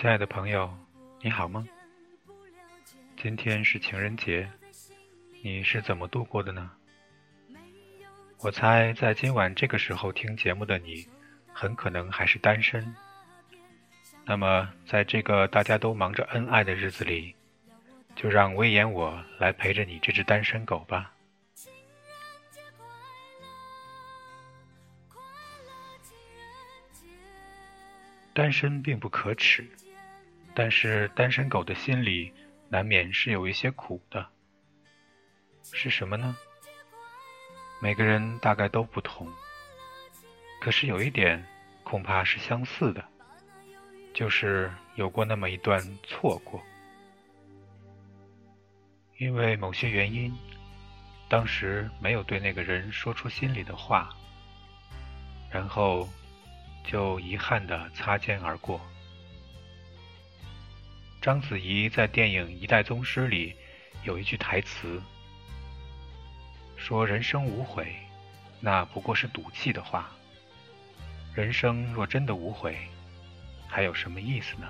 [0.00, 0.74] 亲爱的朋友，
[1.20, 1.62] 你好吗？
[3.18, 4.50] 今天是情人节，
[5.42, 6.70] 你是怎么度过的呢？
[8.38, 11.06] 我猜，在今晚这个时候听节目的你，
[11.52, 12.96] 很可能还是单身。
[14.24, 17.34] 那么，在这个大家都忙着恩爱的日子里，
[18.16, 21.12] 就让威严我来陪着你这只单身狗吧。
[28.32, 29.68] 单身并不可耻，
[30.54, 32.32] 但是单身狗的心里
[32.68, 34.26] 难免是有一些苦的。
[35.72, 36.36] 是什么呢？
[37.80, 39.28] 每个人大概都不同，
[40.60, 41.44] 可是有一点
[41.84, 43.04] 恐怕是相似的，
[44.12, 46.60] 就是有过那么一段错过，
[49.18, 50.32] 因为某些原因，
[51.28, 54.10] 当时没有对那个人说出心里的话，
[55.50, 56.08] 然后。
[56.82, 58.80] 就遗憾的擦肩而过。
[61.20, 63.54] 章子怡在电影《一代宗师》里
[64.04, 65.02] 有一句台词，
[66.78, 67.94] 说：“人生无悔，
[68.58, 70.10] 那不过是赌气的话。
[71.34, 72.74] 人生若真的无悔，
[73.68, 74.66] 还有什么意思呢？”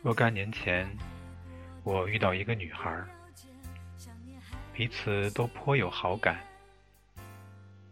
[0.00, 0.88] 若干年前。
[1.82, 3.02] 我遇到一个女孩，
[4.70, 6.38] 彼此都颇有好感，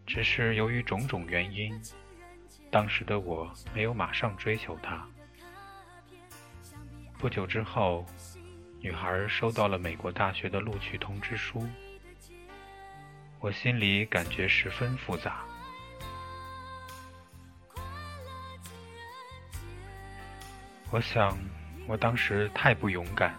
[0.09, 1.79] 只是由于种种原因，
[2.71, 5.07] 当时的我没有马上追求她。
[7.19, 8.03] 不久之后，
[8.81, 11.63] 女孩收到了美国大学的录取通知书，
[13.39, 15.45] 我心里感觉十分复杂。
[20.89, 21.37] 我想，
[21.87, 23.35] 我当时太不勇敢。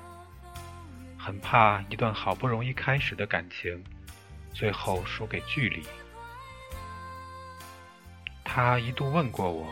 [1.18, 3.82] 很怕一段好不容易开始的感情，
[4.54, 5.82] 最后输给距离。
[8.52, 9.64] 他一度问过我，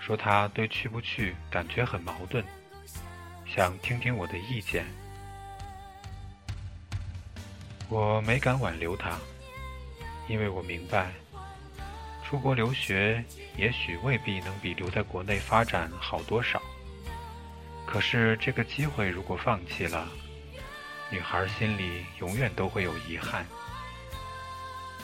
[0.00, 2.42] 说他对去不去感觉很矛盾，
[3.44, 4.86] 想听听我的意见。
[7.90, 9.18] 我没敢挽留他，
[10.28, 11.12] 因为我明白，
[12.24, 13.22] 出国留学
[13.58, 16.62] 也许未必能比留在国内发展好多少。
[17.84, 20.08] 可是这个机会如果放弃了，
[21.10, 23.46] 女孩心里永远都会有遗憾，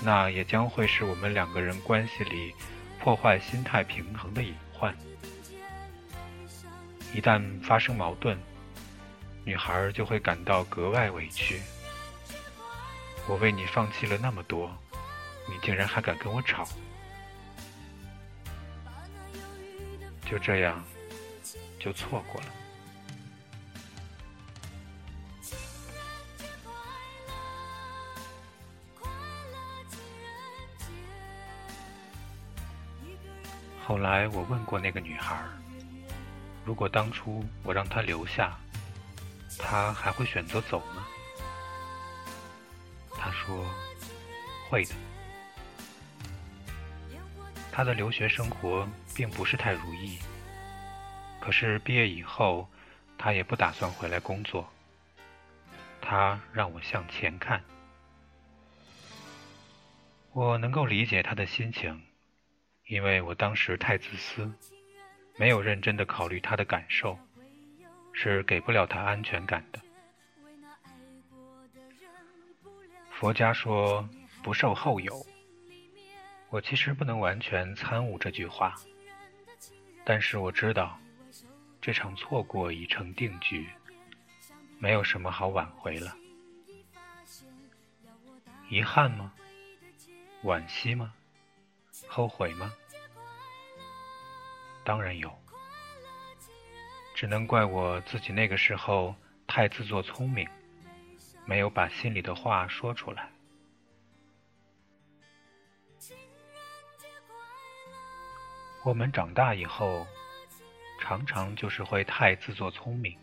[0.02, 2.54] 那也将会是我们两个人关系里
[3.00, 4.94] 破坏心态平衡的隐患。
[7.14, 8.36] 一旦发生矛盾，
[9.44, 11.60] 女孩就会感到格外委屈。
[13.26, 14.70] 我为你放弃了那么多，
[15.48, 16.68] 你竟然还敢跟我吵？
[20.28, 20.84] 就这样，
[21.78, 22.46] 就错过了。
[33.86, 35.38] 后来我问过那个女孩，
[36.64, 38.56] 如果当初我让她留下，
[39.58, 41.06] 她还会选择走吗？
[43.10, 43.62] 她说
[44.70, 44.94] 会的。
[47.70, 50.18] 她的留学生活并不是太如意，
[51.38, 52.66] 可是毕业以后，
[53.18, 54.66] 她也不打算回来工作。
[56.00, 57.62] 她让我向前看，
[60.32, 62.02] 我能够理解她的心情。
[62.86, 64.50] 因为我当时太自私，
[65.36, 67.18] 没有认真的考虑他的感受，
[68.12, 69.80] 是给不了他安全感的。
[73.10, 74.06] 佛家说
[74.42, 75.24] 不受后有，
[76.50, 78.74] 我其实不能完全参悟这句话，
[80.04, 80.98] 但是我知道，
[81.80, 83.66] 这场错过已成定局，
[84.78, 86.14] 没有什么好挽回了。
[88.68, 89.32] 遗憾吗？
[90.42, 91.14] 惋惜吗？
[92.14, 92.72] 后悔吗？
[94.84, 95.28] 当然有，
[97.12, 99.12] 只能怪我自己那个时候
[99.48, 100.48] 太自作聪明，
[101.44, 103.28] 没有把心里的话说出来。
[108.84, 110.06] 我们长大以后，
[111.00, 113.18] 常常就是会太自作聪明，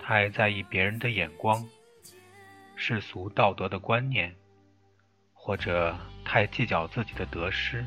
[0.00, 1.62] 太在意别人的眼光、
[2.76, 4.34] 世俗道德的观念，
[5.34, 5.94] 或者。
[6.24, 7.86] 太计较自己的得失，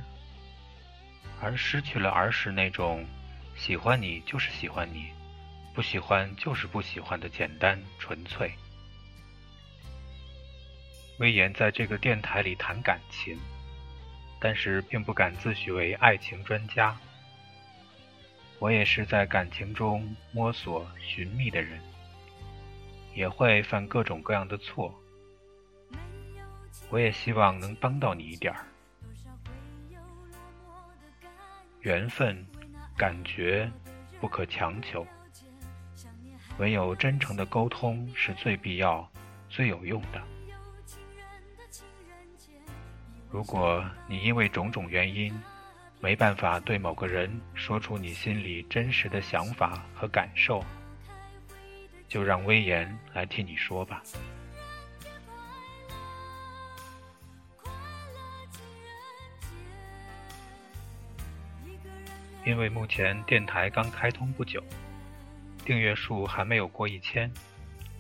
[1.41, 3.05] 而失去了儿时那种
[3.55, 5.07] 喜欢你就是喜欢你，
[5.73, 8.51] 不喜欢就是不喜欢的简单纯粹。
[11.19, 13.37] 威严在这个电台里谈感情，
[14.39, 16.95] 但是并不敢自诩为爱情专家。
[18.59, 21.79] 我也是在感情中摸索寻觅的人，
[23.13, 24.93] 也会犯各种各样的错。
[26.89, 28.65] 我也希望能帮到你一点儿。
[31.81, 32.45] 缘分，
[32.97, 33.69] 感觉
[34.19, 35.05] 不可强求，
[36.57, 39.07] 唯有真诚的沟通是最必要、
[39.49, 40.21] 最有用的。
[43.29, 45.37] 如果你因为种种原因，
[45.99, 50.63] 没办法对某个人说出你心里真实的想法和感受，
[52.07, 54.01] 就让威严来替你说吧。
[62.45, 64.63] 因为目前电台刚开通不久，
[65.65, 67.31] 订阅数还没有过一千，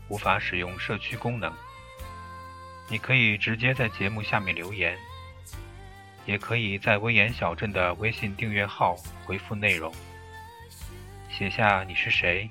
[0.07, 1.51] 无法使用社区功能。
[2.87, 4.97] 你可以直接在节目下面留言。
[6.27, 9.93] 也可以在威严小镇的微信订阅号回复内容，
[11.29, 12.49] 写下你是谁，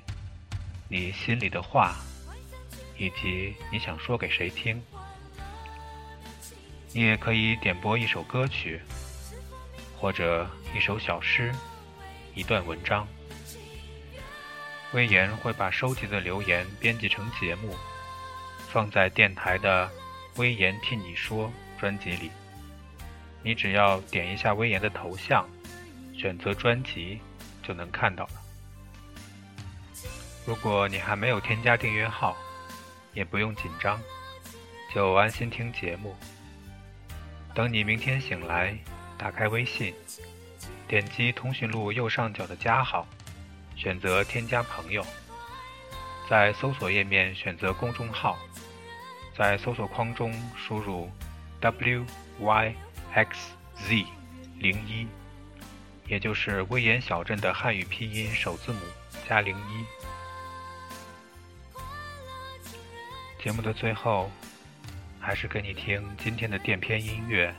[0.87, 1.93] 你心里的话，
[2.97, 4.81] 以及你想说给谁听。
[6.93, 8.79] 你也可以点播一首歌曲，
[9.97, 11.53] 或者一首小诗，
[12.35, 13.07] 一段文章。
[14.93, 17.75] 威严会把收集的留言编辑成节目，
[18.69, 19.89] 放在电台的
[20.37, 22.29] “威严替你说”专辑里。
[23.41, 25.47] 你只要点一下威严的头像，
[26.13, 27.19] 选择专辑，
[27.63, 28.31] 就能看到了。
[30.45, 32.35] 如果你还没有添加订阅号，
[33.13, 33.99] 也不用紧张，
[34.93, 36.15] 就安心听节目。
[37.53, 38.77] 等你明天醒来，
[39.17, 39.93] 打开微信，
[40.87, 43.07] 点击通讯录右上角的加号，
[43.75, 45.05] 选择添加朋友，
[46.29, 48.37] 在搜索页面选择公众号，
[49.37, 51.09] 在搜索框中输入
[51.61, 52.73] WY。
[53.15, 54.05] xz
[54.59, 55.07] 零一，
[56.05, 58.79] 也就是威严小镇的汉语拼音首字母
[59.25, 59.85] 加零一。
[63.41, 64.29] 节目的最后，
[65.17, 67.55] 还是给你听今天的垫片音乐，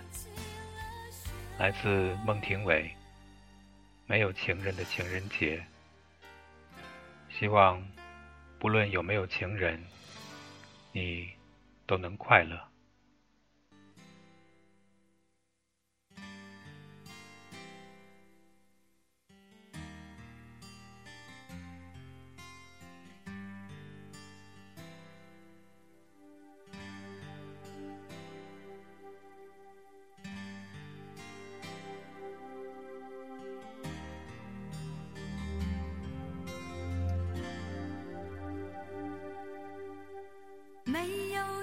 [1.59, 2.83] 来自孟庭苇，
[4.07, 5.59] 《没有情人的情人节》。
[7.39, 7.87] 希望
[8.59, 9.85] 不论有没有情人，
[10.93, 11.29] 你
[11.87, 12.59] 都能快乐。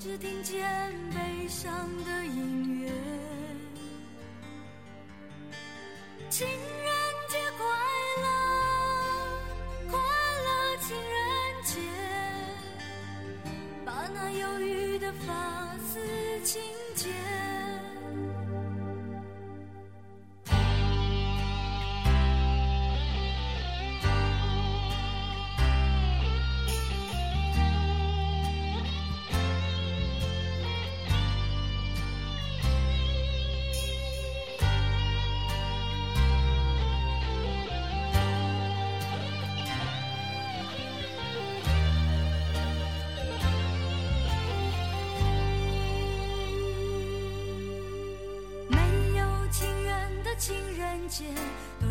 [0.00, 0.64] 只听见
[1.10, 1.72] 悲伤
[2.04, 2.88] 的音乐，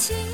[0.00, 0.29] 情。